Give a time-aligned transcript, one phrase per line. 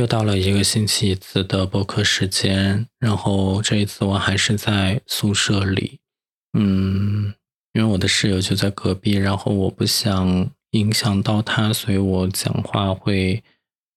[0.00, 5.98] 又到了一个星期一次的播客时间，然后这一次我还是在宿舍里，
[6.58, 7.34] 嗯，
[7.74, 13.42] 因为我的室友就在隔壁，然后我不想影响到他，所以我讲话会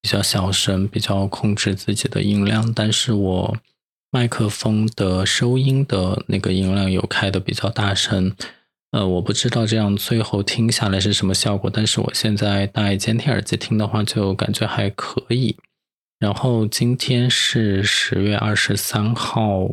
[0.02, 3.56] 比较小声，比较控制自己的音量，但是我
[4.10, 8.36] 麦克风的收音的那个音量有开的比较大声。
[8.90, 15.56] 呃，我不知道这样最后听下来是什么效果，但是我现在戴监听耳机听的话，就感觉还可以。
[16.18, 19.68] 然后今天是十月二十三号，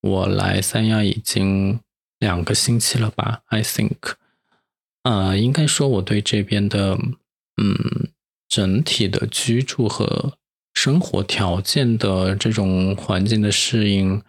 [0.00, 1.80] 我来三亚已经
[2.18, 4.14] 两个星期了吧？I think，
[5.02, 6.98] 呃，应该说我对这边的
[7.56, 8.08] 嗯
[8.48, 10.38] 整体的居住和
[10.72, 14.22] 生活条件的这种环境的适应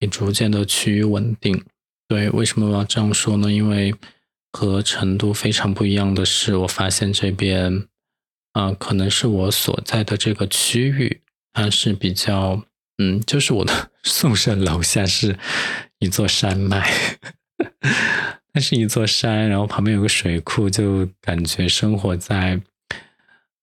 [0.00, 1.62] 也逐渐的趋于稳定。
[2.08, 3.52] 对，为什么要这样说呢？
[3.52, 3.94] 因为
[4.50, 7.86] 和成都非常不一样的是，我发现这边，
[8.52, 11.20] 啊，可能是我所在的这个区域，
[11.52, 12.64] 它是比较，
[12.98, 15.38] 嗯，就是我的 宿舍楼下是
[15.98, 16.90] 一座山脉，
[18.52, 22.60] 那是一座山，然后旁边有个水库，就感觉生活在，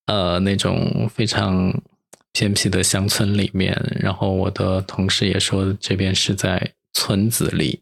[0.07, 1.81] 呃，那种非常
[2.33, 3.79] 偏僻的乡村里面。
[3.99, 7.79] 然后我的同事也说，这边是在村子里。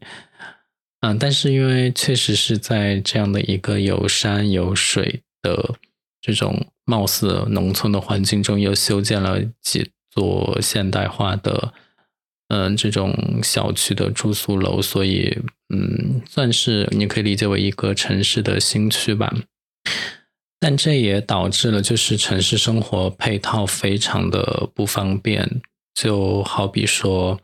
[1.00, 5.76] 嗯，但是因为确实是在这样的一个有山有水的
[6.20, 11.72] 这种貌似农村的环境中，又修建了几座现代化的
[12.48, 15.38] 嗯这种小区的住宿楼，所以
[15.72, 19.32] 嗯算是你可以理解为一个城市的新区吧。
[20.58, 25.60] 但这也导致了就是城市生活配套非常的不方便，
[25.94, 27.38] 就好比说。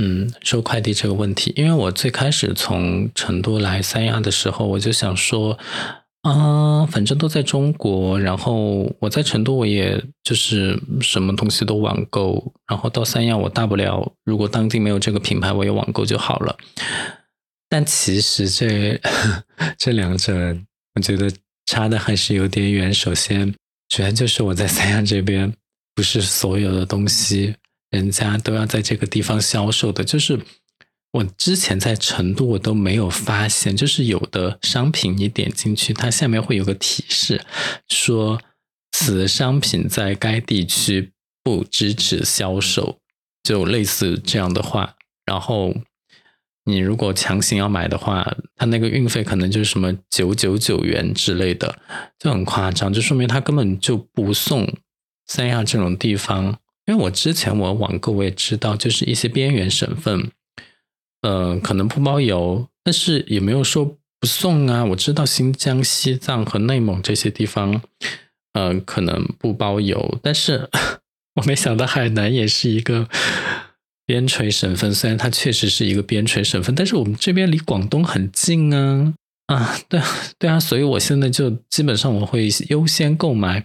[0.00, 5.58] 嗯，收快递这个问题，因为我最开始从成都来三亚的时候，我就想说，
[6.22, 16.56] 啊，反正都在中国，然后我在成都，我也就是什么东西都网购，然后到三亚，我大不了如果当地没有这个品牌，我也网购就好了。
[17.68, 19.00] 但其实这
[19.78, 20.56] 这两者，
[20.94, 21.30] 我觉得
[21.66, 22.92] 差的还是有点远。
[22.92, 23.54] 首先，
[23.88, 25.52] 主要就是我在三亚这边，
[25.94, 27.54] 不是所有的东西。
[27.90, 30.38] 人家都要在这个地方销售的，就是
[31.12, 37.44] 我之前在成都我都没有发现，就是有的商品你点进去，它下面会有个提示，
[37.88, 38.40] 说
[38.92, 42.98] 此商品在该地区不支持销售，
[43.42, 44.96] 就类似这样的话。
[45.24, 45.74] 然后
[46.64, 51.78] 你如果强行要买的话，它那个运费可能就是什么九九九元之类的，
[52.18, 54.70] 就很夸张，就说明它根本就不送
[55.26, 56.58] 三亚这种地方。
[56.86, 60.30] 因为我之前我网购我也知道，就是一些边缘省份，
[61.22, 63.84] 呃，可能不包邮，但是也没有说
[64.20, 64.84] 不送啊。
[64.84, 67.80] 我知道新疆、西藏和内蒙这些地方，
[68.52, 70.68] 呃，可能不包邮，但是
[71.36, 73.08] 我没想到海南也是一个
[74.06, 74.92] 边陲省份。
[74.94, 79.14] 虽然它确实是一个边陲省份，但是我们这边离广东很近啊
[79.46, 80.00] 啊， 对，
[80.38, 83.64] 对啊，所以我现在就基本上我会优先购买。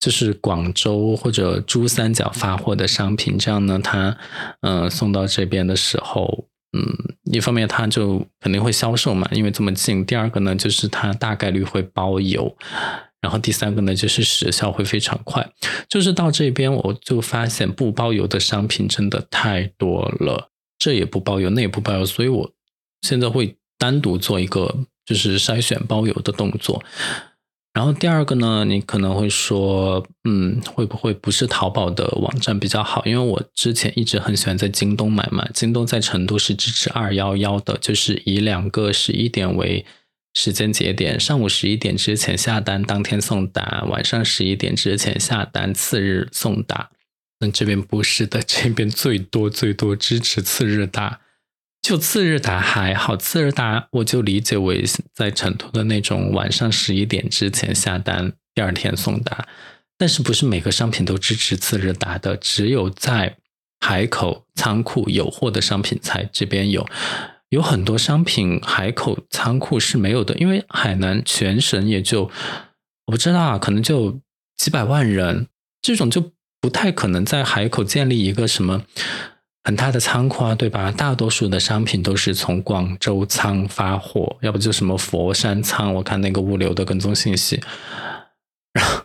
[0.00, 4.14] 就是广州或者珠三角发货的商品，这样呢，它
[4.60, 6.44] 嗯送到这边的时候，
[6.76, 6.82] 嗯，
[7.32, 12.42] 一方面它就肯定会销售嘛，因为这么近；第二个呢，就是它大概率会包邮；
[13.20, 15.48] 然后第三个呢，就是时效会非常快。
[15.88, 22.50] 就是到这边，我就发现不包邮的商品真的太多了，这也不包邮，那也不包邮，所以我
[23.02, 24.74] 现在会单独做一个
[25.06, 26.82] 就是筛选包邮的动作。
[27.74, 33.04] 然后第二个呢，你可能会说，嗯，会不会不是淘宝的网站比较好？
[33.04, 39.84] 因为我之前一直很喜欢在京东买嘛，京东在成都是支持二幺幺的，就是以两个十一点为
[40.34, 46.90] 时间节点，上午十一点之前下单，当天送达；晚上十一点之前下单，次日送达。
[47.40, 51.18] 那这边不是的，这边最多最多支持次日达。
[51.84, 59.46] 就次日达还好，次日达我就理解为在成都的那种晚上十一点之前下单，第二天送达。
[59.98, 63.36] 但是不是每个商品都支持次日达的，只有在
[63.80, 66.88] 海口仓库有货的商品才这边有。
[67.50, 72.30] 有很多商品海口仓库是没有的，因为海南全省也就
[73.04, 74.22] 我不知道啊，可能就
[74.56, 75.48] 几百万人，
[75.82, 76.32] 这种就
[76.62, 78.86] 不太可能在海口建立一个什么。
[79.64, 80.92] 很大的仓库啊，对吧？
[80.92, 85.94] 大多数的商品都是从广州仓发货，要不就什么佛山仓。
[85.94, 87.62] 我看那个物流的跟踪信息，
[88.74, 89.04] 然后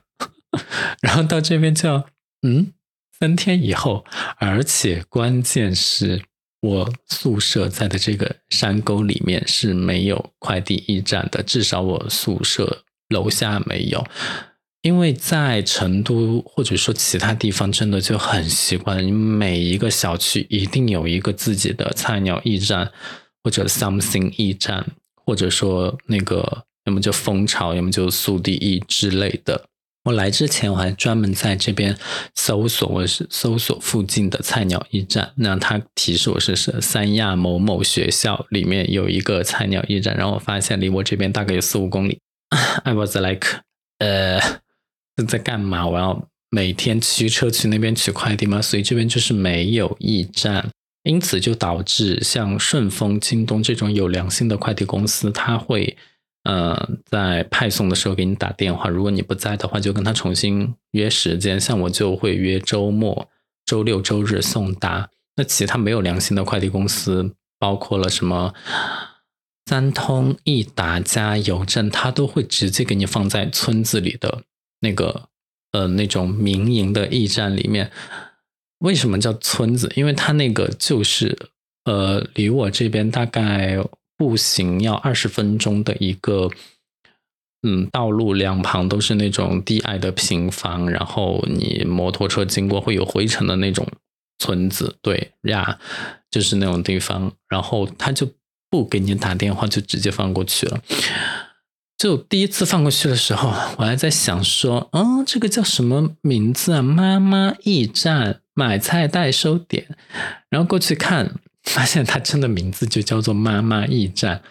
[1.02, 2.06] 然后到这边就要
[2.42, 2.74] 嗯，
[3.18, 4.04] 三天以后，
[4.38, 6.24] 而且关键是
[6.60, 14.06] 我宿舍在的这个山沟里面是没有快递驿站的，至少我宿舍楼下没有。
[14.82, 22.90] 因为在成都或者说其他地方，真的就很习惯，你每一个小区一定有一个自己的菜鸟驿站，
[23.44, 29.66] 或者 something 驿站，或者说那个要么就蜂巢，要么就速递驿之类的。
[30.06, 31.98] 我来之前我还专门在这边
[32.36, 42.22] 搜索，我是搜索附近的菜鸟驿站，那他提示我是是三亚某某学校里面有一个菜鸟驿站，然后我发现离我这边大概有四五公里。
[42.86, 43.46] I was like，
[43.98, 44.40] 呃。
[45.26, 45.88] 在干嘛？
[45.88, 48.62] 我要每天驱车去那边取快递吗？
[48.62, 50.70] 所以这边就是没有驿站，
[51.04, 55.96] 因此就导致像顺丰、京东这种有良心的快递公司，他会
[56.44, 61.60] 呃在派送的时候给你打电话，如果你不在的话，就跟他重新约时间。
[61.60, 63.30] 像我就会约周末、
[63.66, 65.10] 周六、周日送达。
[65.36, 68.54] 那其他没有良心的快递公司，包括了什么
[69.68, 74.44] 三通、一达、加邮政，他都会直接给你放在村子里的。
[74.82, 75.30] 那个
[75.72, 77.92] 呃，那种民营的驿站里面，
[78.80, 79.92] 为什么叫村子？
[79.96, 81.38] 因为它那个就是
[81.86, 83.78] 呃，离我这边大概
[84.18, 86.50] 步行要二十分钟的一个
[87.64, 93.88] 嗯道路，两旁都是那种低矮的平房，然后你摩托车经过会有灰尘的那种
[94.40, 95.80] 村子，对呀，
[96.32, 98.28] 就是那种地方，然后他就
[98.70, 100.82] 不给你打电话，就直接放过去了。
[102.00, 106.82] 就第一次放过去的时候，我还在想说，嗯，这个叫什么名字啊？
[106.82, 109.86] 妈妈驿站买菜代收点。
[110.50, 114.42] 然后过去看，发现它真的名字就叫做妈妈驿站。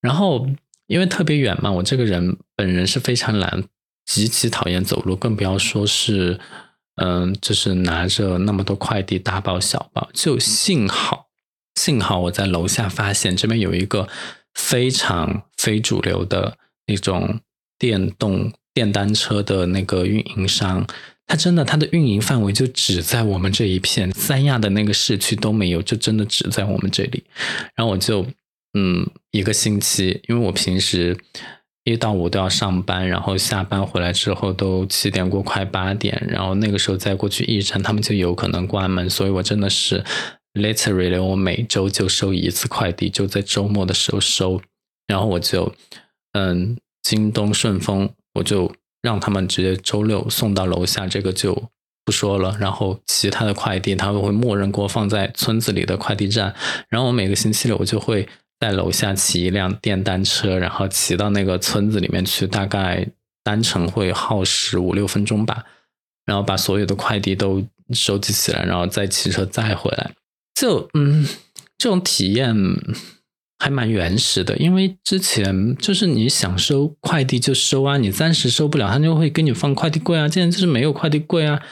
[0.00, 0.48] 然后
[0.88, 3.62] 因为特别远嘛，我这个人本人是非常懒，
[4.04, 6.40] 极其讨厌走路，更不要说是，
[6.96, 10.10] 嗯，就是拿着那么多快递大包小包。
[10.12, 11.28] 就幸好，
[11.76, 14.08] 幸好我在楼下发现这边有一个。
[14.56, 16.56] 非常非主流的
[16.86, 17.38] 那种
[17.78, 20.86] 电动电单车的那个运营商，
[21.26, 27.22] 它真的它的运营范围就只在我们这一片三亚的那个市区都没有，就真的只在我们这里。
[27.74, 28.26] 然后我就
[28.72, 31.16] 嗯一个星期，因为我平时
[31.84, 40.02] 一到五都要上班，然后下班回来之后都七点过快八点，然后那个时候再过去驿站，他们就有可能关门，所以我真的是。
[40.56, 44.60] Literally，我每周就收一次快递，就在周末的时候收，
[45.06, 45.74] 然后我就，
[46.32, 51.70] 嗯，京东、顺丰，我就让他们直接周六送到楼下，这个就
[52.06, 52.56] 不说了。
[52.58, 56.54] 然后其他的快递，他们会默认给我放在村子里的快递站。
[56.88, 58.26] 然后我每个星期六，我就会
[58.58, 63.06] 在楼下骑一辆电单车，然后骑到那个村子里面去，大概
[63.44, 65.66] 单程会耗时五六分钟吧。
[66.24, 67.62] 然后把所有的快递都
[67.92, 70.10] 收集起来，然后再骑车再回来。
[70.58, 71.26] 就嗯，
[71.76, 72.56] 这种体验
[73.58, 80.26] 还蛮原始的，因为之前就是你想收快递就收啊，你暂时收不了，他就会给你放快递柜啊。
[80.26, 81.62] 现在就是没有快递柜啊。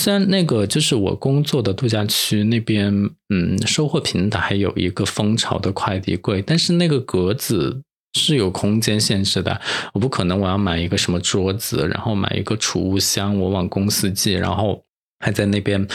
[0.00, 2.92] 虽然那个就是我工作的度假区那边，
[3.28, 7.82] 嗯，收货平台有一个蜂巢的快递柜，但是那个格子
[8.18, 9.60] 是有空间限制的，
[9.92, 14.84] 我不可能我要买一个什么桌子，然后买一个储物箱，我往公司寄，然后
[15.20, 15.86] 还在那边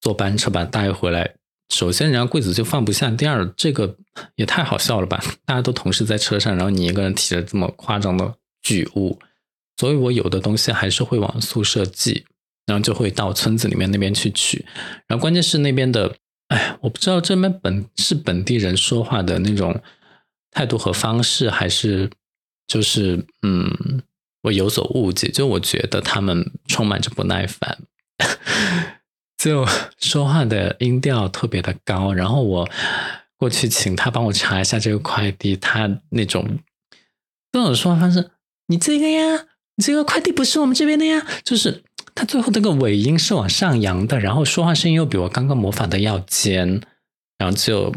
[0.00, 1.34] 坐班车把它带回来。
[1.74, 3.10] 首先，人家柜子就放不下。
[3.10, 3.96] 第二，这个
[4.36, 5.20] 也太好笑了吧！
[5.44, 8.32] 大家都同时在车上，然后你一个人提着这么夸张的
[8.62, 9.18] 巨物，
[9.76, 12.24] 所以我有的东西还是会往宿舍寄，
[12.64, 14.64] 然后就会到村子里面那边去取。
[15.08, 16.14] 然后关键是那边的，
[16.46, 19.82] 哎，我不知道这边本是本地人说话的那种
[20.52, 22.08] 态度和方式，还是
[22.68, 24.00] 就是嗯，
[24.42, 27.76] 我有所误解，就我觉得他们充满着不耐烦。
[29.44, 29.66] 就
[30.00, 32.66] 说话的音调特别的高，然后我
[33.36, 36.60] 过去请他帮我查一下这个快递，他那种
[37.52, 38.30] 这种说话方式，
[38.68, 39.44] 你这个呀，
[39.76, 41.82] 你这个快递不是我们这边的呀，就是
[42.14, 46.80] 他最后那个尾音是往上扬的，然后说话声音又比我刚刚模仿的要尖，
[47.36, 47.94] 然后就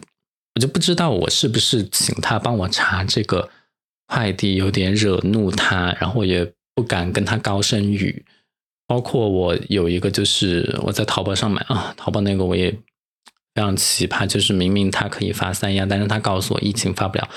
[0.55, 3.49] 我就不知道我是不是请他帮我查这个
[4.07, 8.25] 快递有点惹怒他，然后我也不敢跟他高声语。
[8.87, 17.29] 包括我有一个，就是我在淘宝上买啊，淘宝那个我也非常奇葩，就是明明他可以发三亚，但是他告诉我疫情发不了，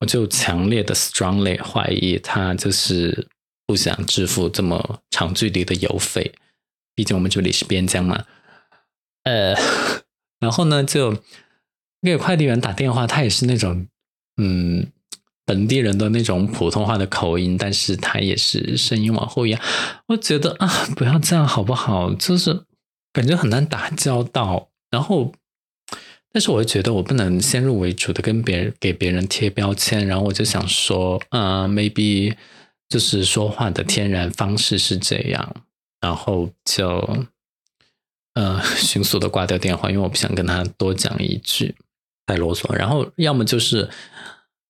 [0.00, 3.28] 我就强烈的 strongly 怀疑他就是
[3.66, 6.32] 不想支付这么长距离的邮费，
[6.94, 8.24] 毕竟我们这里是边疆嘛。
[9.24, 9.54] 呃，
[10.40, 11.22] 然后呢，就
[12.00, 13.86] 给快递员打电话，他也是那种
[14.38, 14.86] 嗯。
[15.46, 19.60] 本地人的那种普通话的口音，但是他也是声音往后压。
[20.06, 22.14] 我觉得啊，不要这样好不好？
[22.14, 22.64] 就是
[23.12, 24.68] 感觉很难打交道。
[24.90, 25.32] 然后，
[26.32, 30.06] 但是我又觉得我不能先入为主的跟别人给别人贴标签。
[30.06, 32.34] 然后我就想说，啊，maybe
[32.88, 35.56] 就是说话的天然方式是这样，
[36.00, 37.26] 然后就
[38.34, 41.74] 呃 迅速的挂掉电话，因为我不想跟他多讲一句，
[42.26, 42.72] 太啰嗦。
[42.72, 43.90] 然后要么就是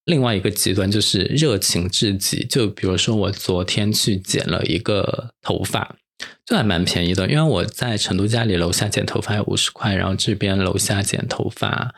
[0.04, 2.44] 另外一个极端，就是热情至极。
[2.44, 5.96] 就比如说我昨天去剪了一个头发，
[6.44, 11.94] 就还蛮便宜的，因为我在成都家里楼下剪头发要五十块，然后这边楼下剪头发。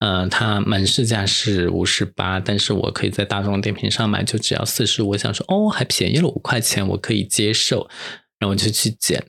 [0.00, 5.02] 嗯，它门市价是五十八，但是我可以在大众点评上买，就只要四十。
[5.02, 7.88] 我想说，哦，还便宜了五块钱，我可以接受。
[8.38, 9.24] 然后我就去剪，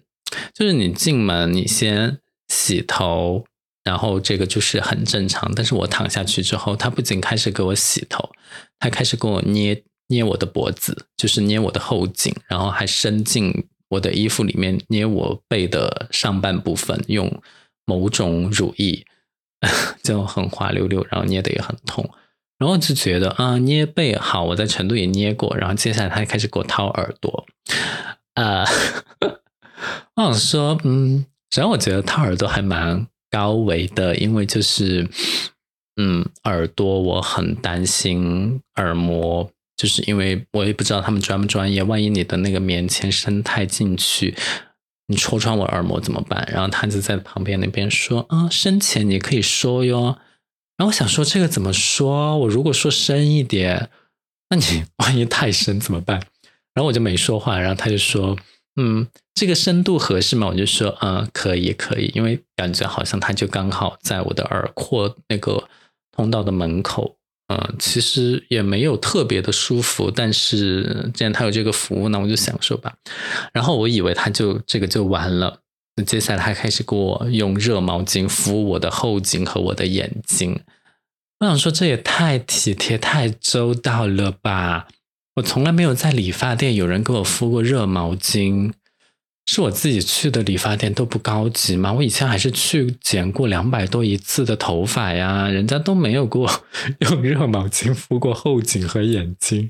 [0.53, 2.17] 就是你进门，你先
[2.49, 3.45] 洗头，
[3.85, 5.49] 然后这个就是很正常。
[5.55, 8.29] 但是我躺下去之后，他不仅开始给我洗头，
[8.77, 17.41] 他开始给我捏捏我的脖子，就是捏我的后颈，然后还伸进我的衣服里面捏我背的上半部分，用
[17.85, 19.05] 某种乳液。
[20.03, 22.07] 就很滑溜溜，然后捏的也很痛，
[22.59, 27.47] 然后就觉得啊，捏背好，我在成都也捏过，然后接下来他开始给我掏耳朵，
[28.35, 28.63] 啊，
[30.17, 35.05] 我想说，嗯，实际上我觉得掏耳朵还蛮高维的，因为就是，
[35.97, 44.33] 嗯，耳朵我很担心耳膜，就是因为我也不知道他们专不专业，万一你的那个棉签伸太进去。
[45.07, 46.47] 你戳穿我耳膜怎么办？
[46.49, 50.17] 然后他就在旁边那边说：“啊，深浅你可以说哟。”
[50.77, 52.37] 然后我想说这个怎么说？
[52.39, 53.89] 我如果说深一点，
[54.49, 56.17] 那你万一太深怎么办？
[56.73, 57.59] 然后我就没说话。
[57.59, 58.37] 然后他就说
[58.75, 65.63] ：“嗯，这个深度合适吗？”我就说：“嗯，可以，可以。”因为感觉好像他就刚好在我的耳廓那个
[66.11, 67.15] 通道的门口。
[67.47, 72.95] 嗯，其实也没有特别的舒服，但是既然他有这个服务，那我就享受吧。
[73.53, 75.59] 然后我以为他就这个就完了，
[75.95, 80.59] 那接下来他开始给我用热毛巾敷我的后颈和我的眼睛。
[81.39, 84.87] 我想说，这也太体贴、太周到了吧！
[85.35, 88.71] 我从来没有在理发店有人给我敷过热毛巾。
[89.47, 91.93] 是我自己去的理发店都不高级吗？
[91.93, 96.49] 我以前还是去剪过两百多一次的头发呀，人家都没有给我
[96.99, 99.69] 用热毛巾敷过后颈和眼睛。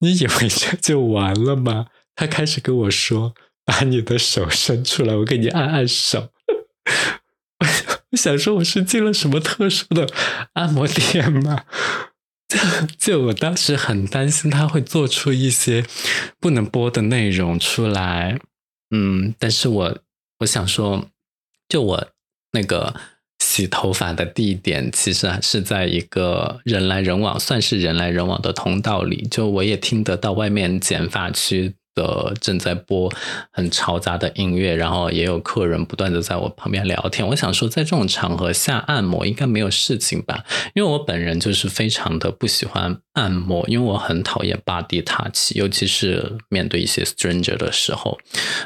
[0.00, 1.86] 你以为这就完了吗？
[2.16, 6.30] 他开始跟我说：“把你的手伸出来，我给你按按手。
[8.10, 10.08] ”我想说我是进了什么特殊的
[10.54, 11.64] 按摩店吗？
[12.98, 15.84] 就就我当时很担心他会做出一些
[16.40, 18.40] 不能播的内容出来。
[18.90, 19.98] 嗯，但是我
[20.40, 21.10] 我想说，
[21.68, 22.08] 就我
[22.52, 22.94] 那个
[23.38, 29.28] 洗头发的地点，其实是在一个人来人往，算是人来人往的通道里。
[29.30, 31.74] 就我也听得到外面剪发区。
[31.98, 33.12] 的正在播
[33.50, 37.26] 很嘈杂的音乐，然后也有客人不断的在我旁边聊天。
[37.26, 40.44] 我想说，在这种场合下按摩应该没有事情吧？
[40.74, 48.16] 因为我本人就是非常的不喜欢按摩，因为我很讨厌 body touch，尤其是面对一些 stranger 的时候。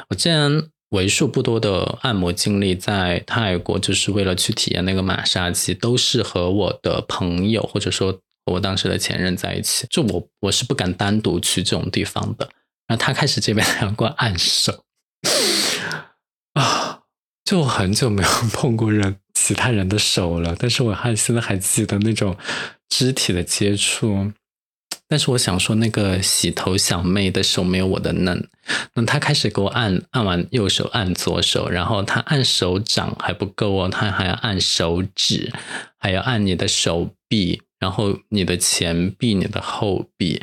[0.09, 9.87] 我竟然为数不多的按摩经历在泰国，就是为了去体验那个马杀鸡，都是和我的朋友或者说我当时的前任在一起。
[9.89, 12.47] 就我我是不敢单独去这种地方的。
[12.87, 14.83] 然后他开始这边要给我按手
[16.53, 17.01] 啊，
[17.45, 22.37] 就很久没有碰过人其他人的手了，但是我还现在还记得那种
[22.89, 24.31] 肢体的接触。
[25.07, 28.49] 但是我想说，那个洗头小妹的手没有我的嫩。
[28.95, 35.51] 那他开始给我按，按完右手按左手，然后他按手掌还不够哦，他还要按手指，
[35.99, 40.41] 还要按你的手臂，然后你的前臂、你的后臂。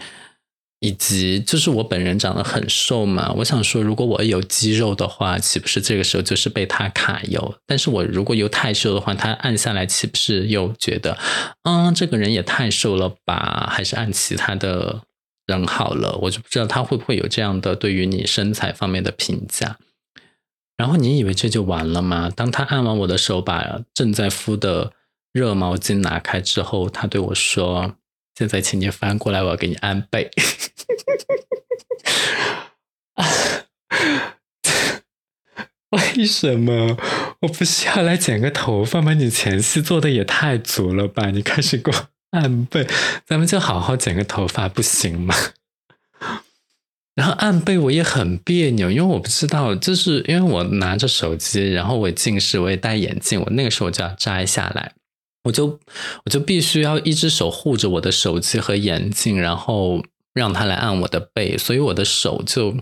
[0.81, 7.55] 以及就是我本人长得很瘦嘛，我想说，如果我有肌肉的话，岂不是这个时候就是被他卡油？
[7.67, 11.19] 但是我如果又太瘦的话，他按下来岂不是又觉得，
[11.65, 13.69] 嗯，这个人也太瘦了吧？
[13.71, 15.03] 还是按其他的
[15.47, 16.17] 人好了？
[16.23, 19.77] 我就不知道他会不会有这样的对于你身材方面的评价。
[20.79, 22.31] 然后你以为这就完了吗？
[22.35, 24.95] 当他按完我的手，把正在敷的
[25.31, 27.97] 热毛巾拿开之后，他对我说。
[28.41, 30.31] 现在请你翻过来，我要给你安背。
[35.91, 36.97] 为什么？
[37.43, 39.13] 我不是要来剪个头发吗？
[39.13, 41.27] 你前戏做的也太足了吧！
[41.27, 42.87] 你开始给我按背，
[43.27, 45.35] 咱们就好好剪个头发不行吗？
[47.15, 54.95] 然后按背我也很别扭，因为我不知道，就是因为我拿着手机，然后我近视，我也戴眼镜，我那个时候就要摘下来。
[55.45, 55.67] 我就
[56.25, 60.05] 我就必须要一只手护着我的手机和眼镜，然后
[60.35, 62.77] 让他来按我的背，所以我的手就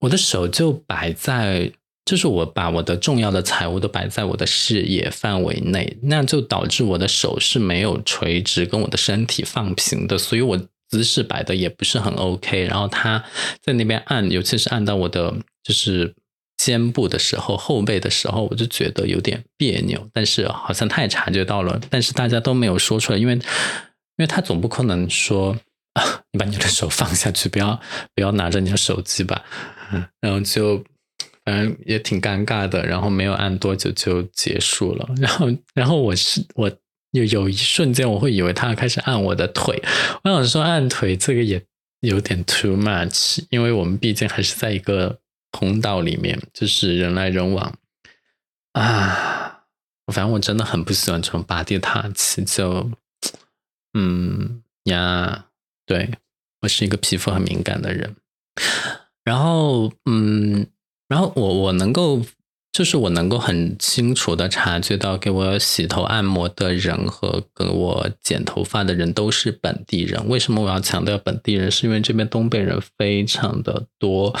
[0.00, 1.72] 我的手就摆在，
[2.04, 13.24] 就是我把我的重要的财物都摆在我的视野范围内，那就导致我的手是没有垂直跟我的身体放平的，所以我姿势摆的也不是很 OK，然后他
[13.60, 16.14] 在那边按，尤其是按到我的就是
[16.58, 20.06] 肩部的时候、后背的时候，我就觉得有点别扭。
[20.12, 23.40] 但是好像他也察觉到了，但是大家都没有说出来，因为因
[24.18, 25.56] 为他总不可能说
[25.94, 27.80] 啊，你把你的手放下去，不要
[28.14, 29.42] 不要拿着你的手机吧。
[30.20, 30.84] 然后就
[31.46, 35.08] 反正也挺尴尬的，然后没有按多久就结束了。
[35.16, 36.70] 然后然后我是我。
[37.12, 39.82] 有有一瞬间，我会以为他开始按我的腿。
[40.22, 41.60] 我想说，按腿这个也
[42.00, 45.18] 有点 too much，因为我们毕竟还是在一个
[45.52, 47.74] 通道里面，就是人来人往
[48.72, 49.64] 啊。
[50.12, 52.90] 反正我真的很不喜欢这种拔地踏气，就
[53.94, 55.46] 嗯呀，
[55.86, 56.10] 对
[56.62, 58.16] 我是一个皮肤很敏感的人。
[59.24, 60.66] 然后嗯，
[61.08, 62.24] 然后我我能够。
[62.70, 70.28] 就是我能够很清楚的察觉到，给我洗头按摩的人和给我剪头发的人都是本地人。
[70.28, 71.68] 为什么我要强调本地人？
[71.72, 74.38] 是因为这边东北人非常的多。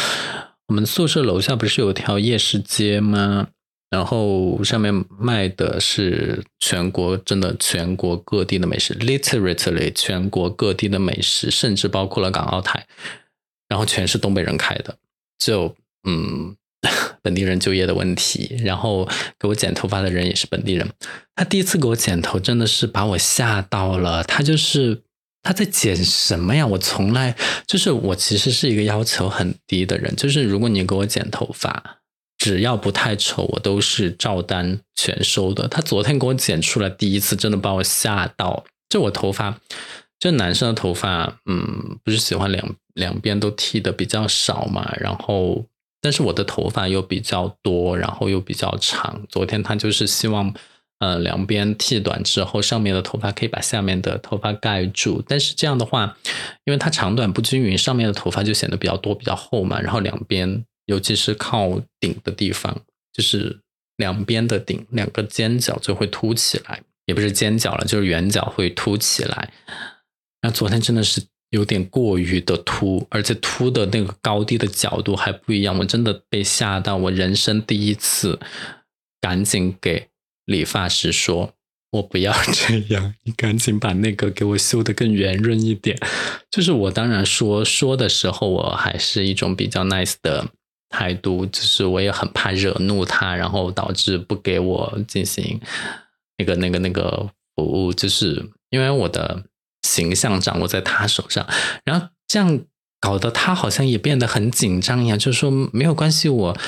[0.68, 3.48] 我们宿舍楼下不是有条夜市街吗？
[3.90, 12.86] 然后上面卖的是全国真的全国各地的美食，literally 全国各地的美食，甚至包括了港澳台，
[13.68, 14.96] 然后全是东北人开的。
[15.38, 15.74] 就
[16.06, 16.54] 嗯。
[17.20, 19.06] 本地人就业的问题，然后
[19.36, 20.88] 给我剪头发的人也是本地人。
[21.34, 24.22] 他第一次给我剪头，真的是把我吓到了。
[24.22, 25.02] 他就是
[25.48, 26.66] 他在剪什么呀？
[26.66, 27.34] 我从来
[27.66, 32.00] 就是我其实是一个要求很低的人，就是如果你给我剪头发，
[32.36, 35.66] 只要不太丑，我都是照单全收的。
[35.66, 38.62] 他昨天给我剪出来第一次，真的把我吓到。
[38.90, 39.58] 就我头发，
[40.20, 45.64] 就男生的头发，嗯，不是喜欢两两边都剃的比较少嘛，然后。
[46.02, 49.22] 但是我的头发又比较多，然后又比较长。
[49.30, 50.52] 昨天他就是希望，
[50.98, 55.22] 呃，两边剃短之后，上面的头发可以把下面的头发盖住。
[55.26, 56.16] 但是这样的话，
[56.64, 59.80] 因为它长短不均匀，上面的头发就显得比较多、比较厚嘛。
[59.80, 62.80] 然后两边，尤其是靠顶的地方，
[63.12, 63.60] 就是
[63.96, 69.52] 两边的顶，两个尖角就会凸起来，也不是尖角了，就是圆角会凸起来。
[70.42, 71.22] 那昨天真的是。
[71.50, 76.98] 有点过于的凸，而且凸的那个高低的角度还不一样，我真的被吓到。
[76.98, 78.38] 我人生第一次，
[79.18, 80.08] 赶紧给
[80.48, 81.54] 理发师说
[81.92, 85.96] ：“我不要这样，你赶紧把那个给我修的更圆润一点。”
[86.50, 90.48] 就是我当然说说的时候，我还是一种比较 nice 的
[90.88, 95.60] 态度，就是我也很怕惹怒他，然后导致不给我进行
[96.38, 99.44] 那个那个那个服务，就是因为我的。
[99.86, 101.46] 形象掌握在他手上，
[101.84, 102.60] 然后这样
[103.00, 106.58] 搞得他好像也变得很紧张一样，就是说没有关系，我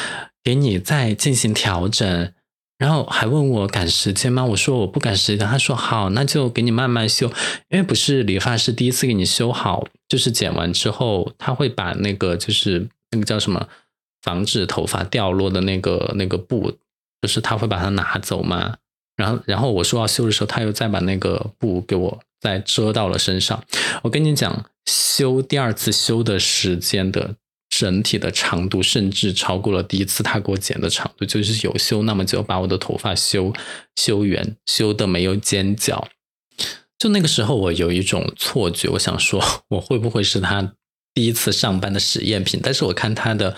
[0.44, 2.32] 给你再进行调整，
[2.80, 4.42] 然后还问我赶时间吗？
[4.42, 7.28] 我说我不赶时间，他说好，那就给你慢慢修，
[7.68, 13.68] 因为不是理发师第一次给你修好，就是剪完之后他会把那个就是那个叫什么
[14.22, 16.72] 防止头发掉落的那个那个布，
[17.20, 18.76] 就是他会把它拿走嘛，
[19.16, 22.20] 然后然后我说要修的时候，他又再把那个布给我。
[22.42, 23.62] 再遮到了身上，
[24.00, 27.34] 我跟你讲，修第二次修的时间的
[27.80, 33.52] 整体的长度，甚至超过了第一次他给我剪的长度，就是有修那么久，把我的头发修
[33.96, 36.08] 修圆，修的没有尖角。
[36.98, 40.74] 就那个时候，我有一种错觉，我想说，我会不会是他
[41.14, 42.60] 第一次上班的实验品？
[42.62, 43.56] 但是我看他的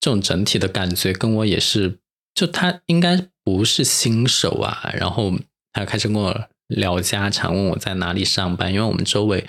[0.00, 1.98] 这种整体的感觉，跟我也是，
[2.34, 4.92] 就他应该不是新手啊。
[4.94, 5.32] 然后
[5.72, 6.48] 他开始跟我。
[6.68, 9.46] 聊家常，问我在哪里上班，因为我们周围，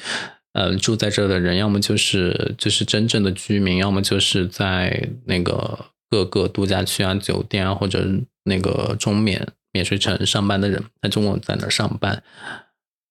[0.57, 8.03] 呃，住在这的人，要么就是就是真正的居民，要么就是在那个各个度假区啊、酒店啊，或者
[8.45, 12.23] 那个中免免税城上班的人，他中午在那上班，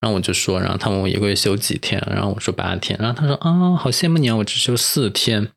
[0.01, 5.53] 然后我就说，然后他问我一个月休几天，然后我说八天，然后他说啊，好羡慕你啊，我只休四天，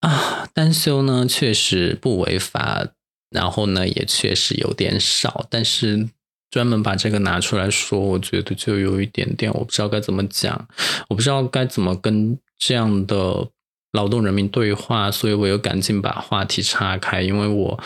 [0.00, 2.88] 啊，单休呢确实不违法，
[3.30, 6.08] 然后呢也确实有点少，但是。
[6.50, 10.68] 专门把这个拿出来说，我觉得就有一点点，我不知道该怎么讲，
[11.08, 13.46] 我不知道该怎么跟这样的
[13.92, 17.80] 劳动人民对话，所以我又赶紧把话题岔开，因为我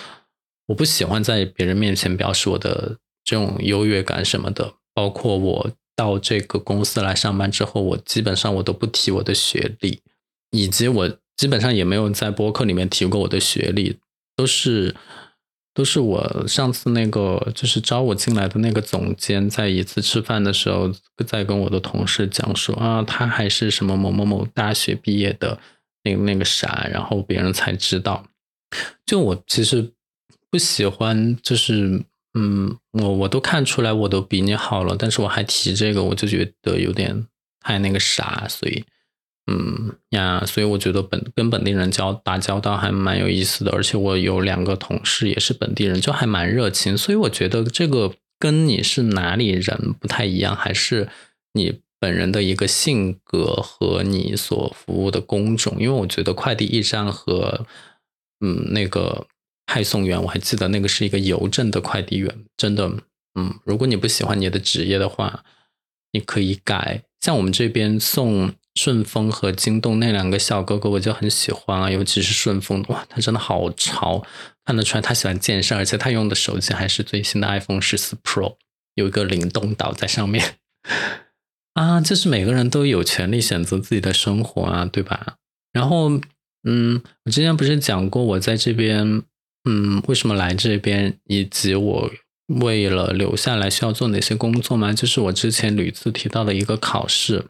[0.68, 10.00] 我不喜欢在别人面前表示我的这种优越感什么的，包括我到这个公司来上班之后，我基本上我都不提我的学历，
[10.52, 13.98] 以及我基本上也没有在播客里面提过我的学历，
[14.36, 14.94] 都是。
[15.74, 20.92] 都是我上次那个就是招我进来的那个总监，在一次吃饭的时候，
[21.26, 25.58] 在跟我的同事讲说啊，他还是什么某某某大学毕业的
[26.04, 28.26] 那那个啥，然后别人才知道。
[29.06, 29.92] 就我其实
[30.50, 32.04] 不喜欢，就是
[32.34, 37.26] 嗯，我我都看出来我都比你好了，但是我还提这个，我就觉得有点
[37.60, 38.84] 太那个啥，所以。
[39.54, 46.96] 嗯呀，所以我觉得本跟本地人交打交道还蛮有意思的，而且我有两个同事也是本地人，就还蛮热情。
[46.96, 51.10] 所以我觉得这个跟你是哪里人不太一样，还是
[51.52, 55.76] 你本人的一个性格和你所服务的工种。
[55.78, 57.66] 因为我觉得快递驿站和
[58.40, 59.26] 嗯那个
[59.66, 62.90] 派送员，我还记得那个是一个邮政的快递员，真的
[63.38, 65.44] 嗯，如果你不喜欢你的职业的话，
[66.12, 67.02] 你可以改。
[67.20, 68.54] 像我们这边送。
[68.74, 74.24] 顺丰和京东那两个小哥哥，我就很喜欢啊，尤其是顺丰，哇，他真的好潮，
[74.64, 78.56] 看得出来他喜欢健身，而且他用的手机还是最新的 iPhone 十四 Pro，
[78.94, 80.56] 有一个灵动岛在上面
[81.74, 85.36] 啊，就是每个人都有权利选择自己的生活啊，对吧？
[85.72, 86.20] 然后，
[86.64, 89.22] 嗯，我之前不是讲过我在这边，
[89.68, 92.10] 嗯，为什么来这边，以及我
[92.46, 94.92] 为了留下来需要做哪些工作吗？
[94.92, 97.46] 就是我之前屡次提到的一个考试。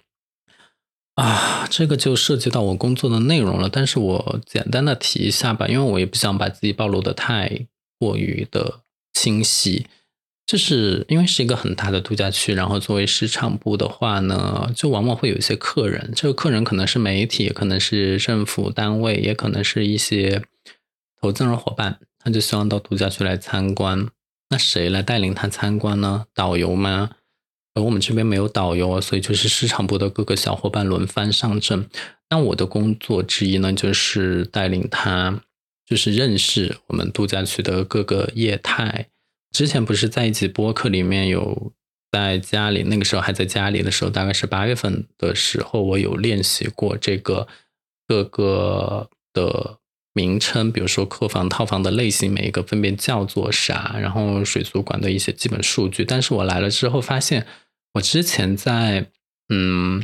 [1.14, 7.66] 啊，这个就涉及到我工作的内容了，但是我简单的提一下吧，因为我也不想把自己暴露的太
[7.98, 8.80] 过于的
[9.12, 9.86] 清晰。
[10.44, 20.42] 就是因为是一个很大的度假区，然后作为市场部的话呢，就往往会有一些客人，这个客人可能是媒体，可能是政府单位，也可能是一些
[21.20, 24.08] 投资人伙伴，他就希望到度假区来参观。
[24.50, 26.26] 那谁来带领他参观呢？
[26.34, 27.10] 导游吗？
[27.74, 31.88] 而我们这边没有导游，所以就是市场部的各个小伙伴轮番上阵。
[32.30, 35.42] 那我的工作之一呢，就是带领他，
[35.86, 39.08] 就是认识我们度假区的各个业态。
[39.52, 41.72] 之前不是在一集播客里面有
[42.10, 47.46] 在家里，那个时候还在家里的时候，大概是八月份的时候，我有练习过这个
[48.08, 49.78] 各个的
[50.12, 56.04] 名称，比如说客房、套房的类型，每一个分别叫做啥，然后水族馆的一些基本数据。
[56.04, 57.46] 但是我来了之后发现。
[57.94, 59.10] 我之前在
[59.50, 60.02] 嗯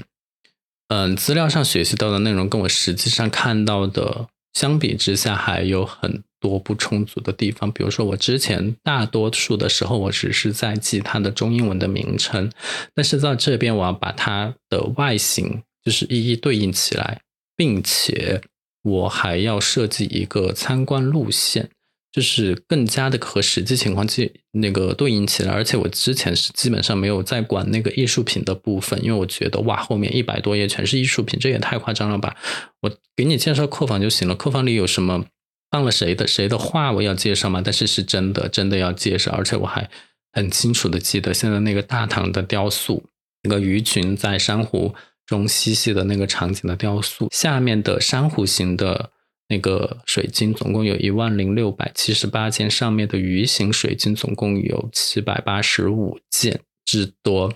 [0.89, 7.73] 嗯资料上学习到的内容，跟我实际上看到的相比之下，还有很多不充足的地方。
[7.73, 12.53] 比如说，我之前大多数的时候，我只是在记它的中英文的名称，
[12.95, 17.23] 但是在这边，我要把它的外形就是一一对应起来，
[17.57, 18.43] 并且
[18.89, 21.71] 我还要设计一个参观路线。
[22.11, 32.35] 就是更加的和实际情况去那个对应起来，而且我之前是基本上没有在管那个艺术品的部分，因为我觉得哇，后面一百多页全是艺术品，这也太夸张了吧！
[32.81, 35.27] 我给你介绍客房就行了，客房里有什么
[35.71, 37.61] 放了谁的谁的画我要介绍吗？
[37.63, 39.89] 但是是真的真的要介绍，而且我还
[40.33, 43.05] 很清楚的记得现在那个大唐的雕塑，
[43.43, 44.95] 那个鱼群在珊瑚
[45.29, 49.13] 中嬉戏的那个场景的雕塑，下面的珊瑚形的。
[49.51, 57.55] 那个水晶总共有一万零六百七十八件，上面的鱼形水晶总共有七百八十五件之多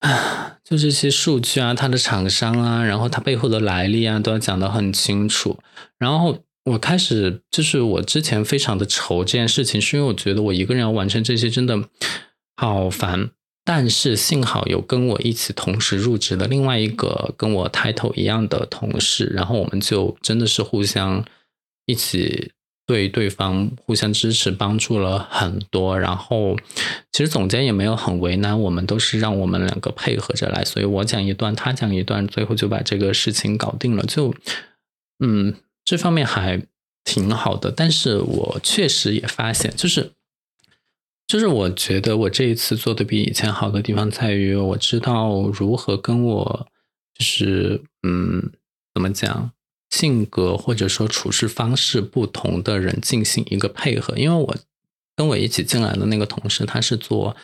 [0.00, 0.56] 啊！
[0.64, 5.60] 就这些数据啊，它的厂商啊，然后它背后的来历啊，都要讲得很清楚。
[5.96, 11.88] 然后我开始就是我之前非常的愁这件事情，是因为我觉得我一个人要完成这些真的
[12.56, 13.30] 好烦。
[13.68, 21.24] 但是幸好有跟我一起同时入职的另外一个跟我 title 一样的同事，然后我们就真的是互相
[21.86, 22.52] 一起
[22.86, 25.98] 对对方互相支持，帮助了很多。
[25.98, 26.56] 然后
[27.10, 34.04] 其实总监也没有很为难，我们都是让我们两个配合着来，所以我讲一段，他讲一段，最后就把这个事情搞定了。
[34.04, 34.32] 就
[35.18, 36.62] 嗯，这方面还
[37.02, 37.72] 挺好的。
[37.72, 40.12] 但是我确实也发现，就是。
[41.26, 46.68] 就是我觉得我这一次做的比以前好的地方在于，我知道如何跟我
[47.14, 48.52] 就是嗯
[48.94, 49.50] 怎么讲
[49.90, 54.16] 性格或者说处事方式不同的人进行一个配合。
[54.16, 54.56] 因为我
[55.16, 57.34] 跟我一起进来的那个同事，他是做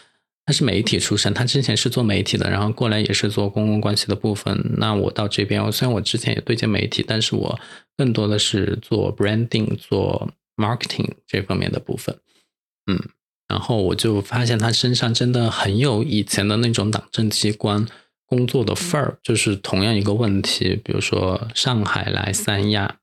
[0.46, 4.74] 他是媒体出身，他之前是做媒体的，然后过来也是做公共关系的部分。
[4.76, 7.58] 那我到这边，虽然我之前也对接媒体，但是我
[7.96, 12.16] 更多的是做 branding、做 marketing 这方面的部分，
[12.86, 13.02] 嗯。
[13.48, 17.86] 然后我就发现他身上真的很有以前的那种党政机关
[18.24, 19.18] 工作的范儿。
[19.22, 22.96] 就是同样一个问题，比如说上海来三亚，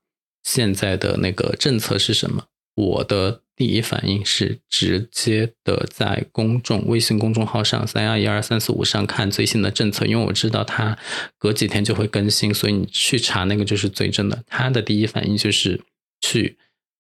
[0.43, 2.45] 现在的那个政策是什么？
[2.75, 10.97] 我的第一反应是直接的在公众微信公众号上三亚一二三四五上看最新的政策，因为我知道他
[11.38, 14.43] 隔几天就会更新，所以你去查那个就是最真的。
[14.47, 15.82] 他的第一反应就是
[16.21, 16.58] 去。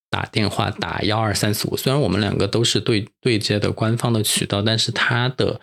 [0.09, 5.61] 打电话打幺二三四五，虽然我们两个都是对对接的官方的渠道，但是他的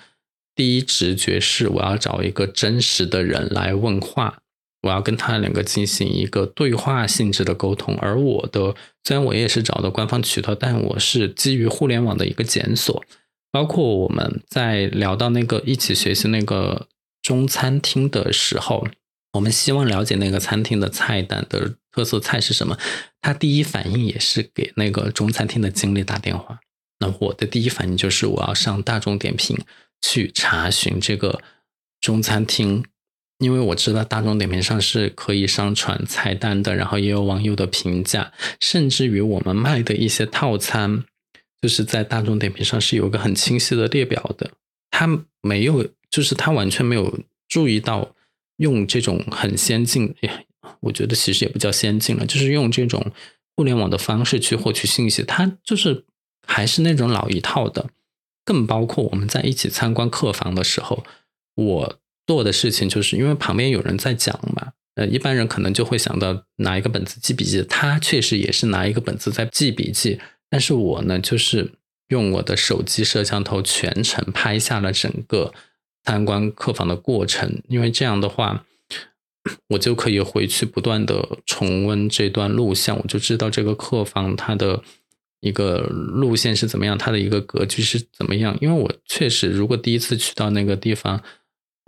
[0.54, 4.38] 第一直觉是我要找一个真实的人来问话，
[4.82, 7.96] 我要跟他两个进行一个对话性质的沟通。
[7.96, 13.04] 而我的虽然我也是找的官方渠道，但我是基于互联网的一个检索，
[13.50, 16.86] 包括我们在聊到那个一起学习那个
[17.20, 18.86] 中餐厅的时候，
[19.36, 22.76] 我们希望了解那个餐厅的菜单的特色菜是什么，
[23.20, 26.58] 他第一反应也是给那个中餐厅的经理打电话。
[26.98, 29.56] 那我的第一反应就是我要上大众点评
[30.00, 31.40] 去查询这个
[32.00, 32.84] 中餐厅。
[33.38, 41.04] 因为我知道大众点评上是可以上传菜单的，然后也有网友的评价，甚至于我们卖的一些套餐，
[41.60, 44.52] 就是在大众点评上是有个很清晰的列表的。
[44.90, 45.06] 他
[45.42, 48.15] 没有，就是他完全没有注意到
[48.56, 50.14] 用这种很先进，
[50.80, 53.12] 我觉得其实也不叫先进了，就是用这种
[53.56, 56.04] 互联网的方式去获取信息，它就是
[56.46, 57.90] 还是那种老一套的。
[58.44, 61.04] 更包括我们在一起参观客房的时候，
[61.54, 61.98] 我。
[62.28, 70.18] 做的事情就是因为旁边有人在讲嘛，呃，一般人可能就会想到拿一个本子记笔记，他确实也是拿一个本子在记笔记，
[70.50, 71.74] 但是我呢，就是
[72.08, 75.54] 用我的手机摄像头全程拍下了整个
[76.06, 78.64] 参观客房的过程，因为这样的话，
[79.68, 84.82] 我就可以回去不断的重温这段录像，我就知道这个客房它的
[85.40, 91.22] 一个路线是怎么样，它的一个格局是怎么样，因为我确实如果第一次去到那个地方。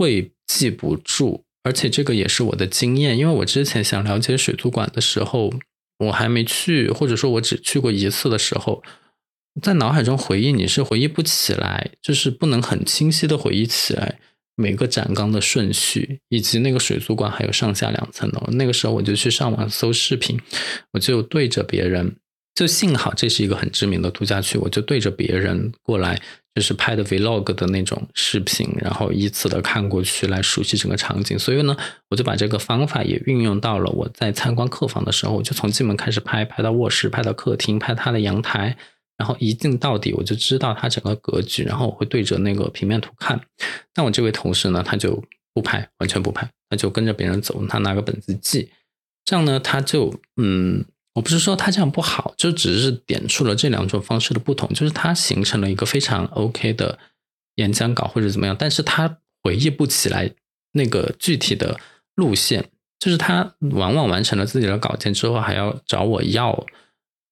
[0.00, 5.52] 会记不住，而且这个也是我的经验，因为我之前想了解水族馆的时候，
[5.98, 8.80] 我还没去，或者说我只去过一次的时候，
[9.60, 14.18] 在脑海中回忆你是回忆不起来，就是不能很清晰的回忆起来
[14.54, 18.42] 每个展缸的顺序，以及那个水族馆还有上下两层楼。
[18.52, 20.40] 那个时候我就去上网搜视频，
[20.92, 22.16] 我就对着别人，
[22.54, 26.20] 就幸好这是一个很知名的度假区，我就对着别人过来。
[26.54, 31.76] 就是拍的 vlog 的那种视频，然后依次的看过去来熟悉整个场景，所以呢，
[32.10, 38.76] 我就把这个方法也运用到了我在参观客房的时候，我就从进门开始拍，拍到卧室，拍到客厅，拍他的阳台，
[39.18, 43.38] 然后一镜到底，我就知道它整个格局，然后我会对着那个平面图看。
[43.92, 48.70] 但我这位同事呢，他就不拍，完全不拍，他就跟着别人走，他拿个本子记，
[49.26, 50.86] 这样呢，他就嗯。
[51.14, 56.96] 我不是说他这样不好，就只是点出了这两种方式的不同，就是他形成了一个非常 OK 的
[57.56, 60.30] 演讲稿或者怎么样，但是他回忆不起来
[60.74, 61.80] 那个具体的
[62.14, 66.64] 路线，就是他往往完成了自己的稿件之后，还要找我要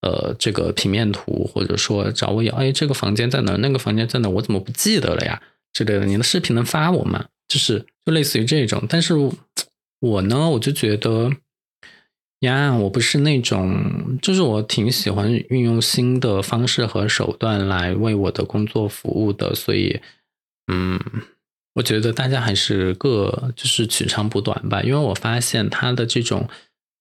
[0.02, 3.56] 呃这个平面图，或者说找我要，哎，这个房间在哪？
[3.56, 4.28] 那个房间在哪？
[4.28, 5.40] 我怎么不记得了呀？
[5.72, 7.26] 之类的，你的视频能发我吗？
[7.48, 9.14] 就是就类似于这种，但是
[10.00, 11.30] 我呢，我就觉得。
[12.40, 19.98] 呀，我不是那种，就是我挺喜欢运用新的方式和手段来为我的工作服务的，所以，
[20.70, 21.00] 嗯，
[21.76, 24.82] 我觉得大家还是各就是取长补短吧。
[24.82, 26.46] 因为我发现他的这种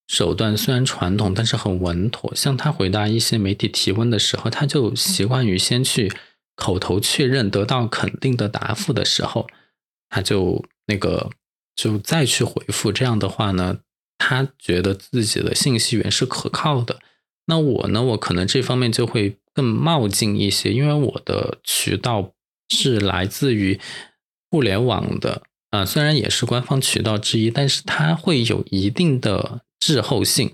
[0.08, 2.34] 手段虽然传统，但是很稳妥。
[2.36, 6.12] 像他回答一些媒体提问的时候，他就习惯于先去
[6.56, 9.48] 口头确认，得到肯定的答复的时候，
[10.10, 11.30] 他就那个
[11.76, 12.91] 就再去回复。
[12.91, 13.80] 这样的话呢？
[14.18, 17.00] 他觉得自己的信息源是可靠的，
[17.48, 18.02] 那我呢？
[18.02, 22.32] 我可能这方面就会更冒进一些，因为我的渠道
[22.70, 23.78] 是来自于
[24.50, 30.52] 互联网的啊，虽然也是官方渠道之一，但是它会有一定的滞后性，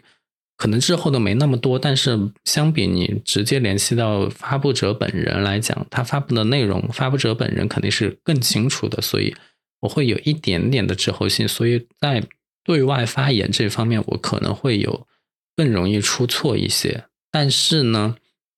[0.58, 9.36] 可能滞后的没那么多，但是相比你直接联系到发布者本人来讲，他发布的内容，发布者本人肯定是更清楚的，所以
[9.82, 12.24] 我会有一点点的滞后性，所以在。
[12.64, 15.08] 对外发言这方面，我可能会有
[15.56, 18.18] 更容易出错一些，但是呢，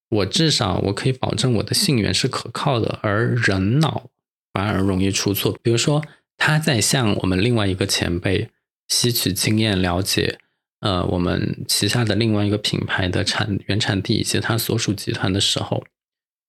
[0.10, 4.10] 我至少我可以保证我的信源是可靠的，而人脑
[4.52, 5.58] 反而容易出错。
[5.64, 6.04] 比如说，
[6.36, 8.50] 他在向我们另外一个前辈
[8.90, 10.38] 吸取经验，了解
[10.84, 15.84] 呃我们旗下的另外一个品牌的产原产地以及它所属集团的时候，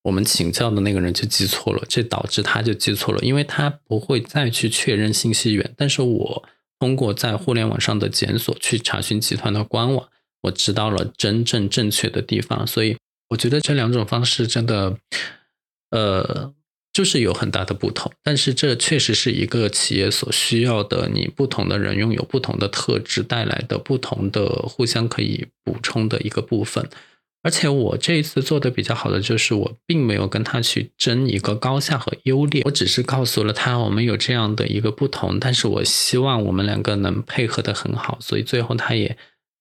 [0.03, 6.45] 我们请教的那个人就记错了，这导致他就记错了，因为他不会再去确认信息源，但是我。
[6.81, 10.07] 通过在互联网上的检索去查询集团的官网，
[10.43, 12.67] 我知道了真正正确的地方。
[12.67, 12.99] 所以
[13.31, 14.99] 我觉得这两种方式真的，
[15.91, 16.53] 呃，
[16.95, 18.11] 就是有很大的不同。
[18.23, 26.89] 但是这确实是一个企业所需要的，你不同的人拥有不同的特质带来的不同的互相可以补充的一个部分。
[27.43, 39.15] 而且我这一次做的比较好的就是，我并没有跟他去争一个高下和优劣，我只是告诉了他我们有这样的一个不同，但是我希望我们两个能配合的很好，所以最后他也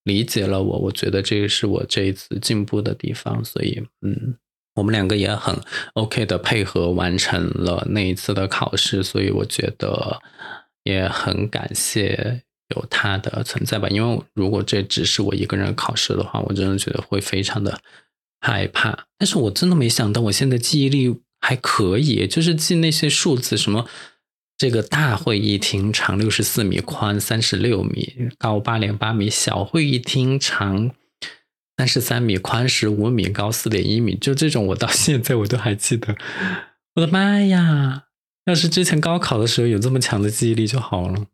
[0.05, 0.79] 理解了我。
[0.79, 4.37] 我觉得这个是我这一次进步的地方，所以嗯，
[4.75, 5.59] 我们两个也很
[5.93, 10.21] OK 的配合完成了那一次的考试，所以我觉得
[10.83, 12.43] 也很感谢。
[12.73, 17.77] 有他的存在吧，因为如果这只是我一个人考试的话，我真的觉得会非常的
[18.39, 19.05] 害怕。
[19.19, 23.85] 但是我真的没想到，我现在记忆力还可以，就是记那些数字，什么
[24.57, 30.89] 这个大会议厅长六十四米，宽三十六米，高八点八米；小会议厅长
[31.77, 34.15] 三十三米，宽十五米，高四点一米。
[34.15, 36.15] 就这种，我到 现在我都还记得。
[36.95, 38.05] 我的妈呀！
[38.45, 41.25] 要是之前高考的时候有这么强的记忆力就好了。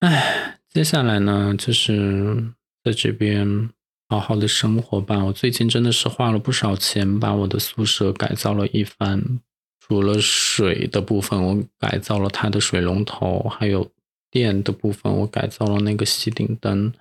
[0.00, 3.70] 唉，接下来呢，就是在这边
[4.08, 5.24] 好好的生活吧。
[5.24, 9.40] 我最近真的是花了不少钱，把我的宿舍改造了一番。
[9.80, 13.90] 除了水的部分，我改造了它的水龙头，还有
[14.30, 16.92] 电的部分，我改造了那个吸顶灯。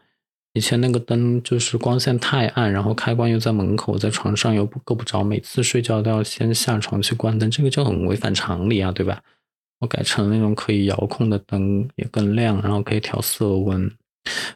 [0.60, 9.24] 以前那个灯就是光线太暗，然后开关又在门口，在床上又够不着，每次睡觉都要先下床去关灯，这个就很违反常理啊，对吧？
[9.80, 13.90] 我改成那种可以遥控的灯，也更亮，然后可以调色温。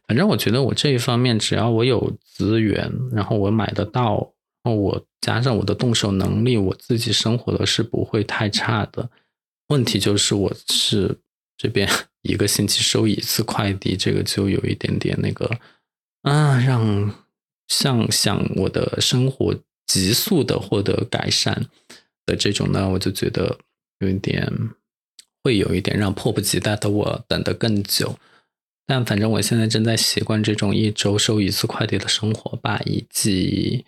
[0.05, 4.29] 反正我觉得我这一方面，只要我有资源，然后我买得到。
[4.65, 9.09] 我加上我的动手能力，我自己生活的是不会太差的。
[9.69, 11.17] 问题就是我是
[11.57, 11.89] 这边
[12.23, 15.49] 一个星期收一次快递，这个就有一点点那个
[16.23, 17.15] 啊，让
[17.67, 19.55] 像想我的生活
[19.87, 21.67] 急速的获得改善
[22.25, 23.59] 的这种呢，我就觉得
[23.99, 24.51] 有一点
[25.43, 28.17] 会有一点让迫不及待的我等得更久。
[28.85, 33.85] 但反正我现在正在习惯这种一周收一次快递的生活吧，以及。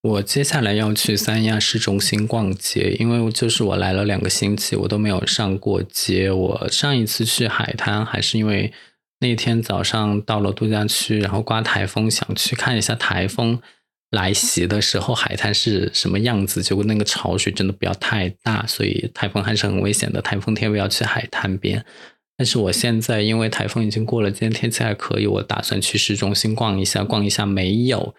[0.00, 6.30] 我接下来要去三亚市中心逛街，因为就是我来了两个星期，我都没有上过街。
[6.30, 8.72] 我上一次去海滩还是因为
[9.20, 13.60] 那天早上到了度假区，然后刮台风，想去看一下台风
[14.10, 16.62] 来袭的时候海滩是什么样子。
[16.62, 20.22] 结果那个潮水真的不要太大，所以台风还是很危险的。
[20.22, 21.84] 台风天不要去海滩边。
[22.36, 28.14] 但是我现在因为台风已经过了，今天天气还可以，我打算去市中心逛一下，逛一下没有。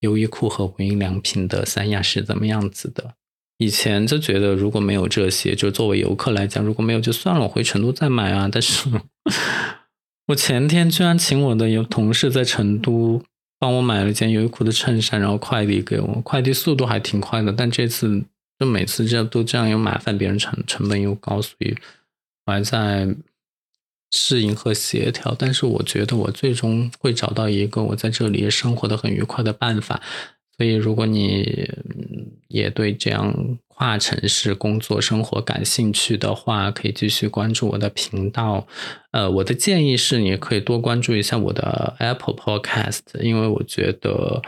[0.00, 3.14] 优衣库和无印良品的三亚是怎么样子的？
[3.58, 8.48] 以前就觉得如果没有这些，就作为游客来讲，如果没有就算了，我回成都再买啊。
[8.52, 8.88] 但是，
[10.26, 13.22] 我前天居然请我的有同事在成都
[13.58, 17.52] 帮我买了一件优衣库的衬衫，然后快递给我，快递速度还挺快的。
[17.52, 18.24] 但这次
[18.58, 21.76] 就每次这样都这样又麻烦别人，成成本又高，所以
[22.46, 23.14] 我还在。
[24.16, 30.00] 适应和协调，但是我觉得我最终会找到一个我在这里生活的很愉快的办法。
[30.56, 31.68] 所以，如果你
[32.48, 38.66] 也对这样跨城市工作生活感兴趣的话，可以继续关注我的频道。
[39.12, 44.42] 呃，我的建议是，你可以多关注一下我的 Apple Podcast，因为我觉得，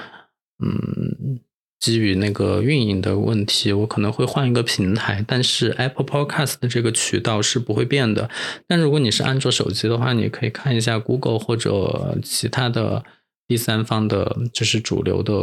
[0.64, 1.40] 嗯。
[1.78, 8.30] 基于那个运营的问题，我可能会换一个平台，但是 Apple Podcast 的这个渠道是不会变的。
[8.66, 13.04] 但如果你是安卓手机的话，你可以看一下 Google 或者其他的
[13.46, 15.34] 第三方的，就是主流的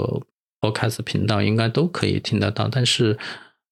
[0.64, 2.70] Podcast 频道，应该都可以听得到。
[2.70, 3.18] 但是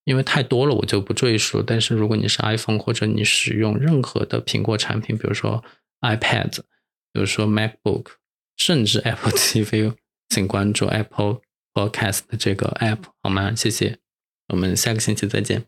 [0.04, 1.62] 因为太多了，我就不赘述。
[1.62, 5.64] 但是如果你是 iPhone 或者你使用任何的苹果产品，比如说
[6.02, 6.58] iPad，
[7.14, 8.08] 比如说 MacBook，
[8.58, 9.94] 甚至 Apple TV，
[10.28, 11.40] 请关注 Apple。
[11.74, 13.56] Podcast 这个 App 好吗？
[13.56, 13.98] 谢谢，
[14.50, 15.64] 我们下个星期再见。